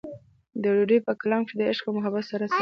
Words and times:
د 0.63 0.65
دوي 0.89 0.99
پۀ 1.05 1.13
کلام 1.21 1.41
کښې 1.45 1.55
د 1.57 1.61
عشق 1.71 1.85
و 1.87 1.95
محبت 1.97 2.23
سره 2.31 2.45
سره 2.53 2.57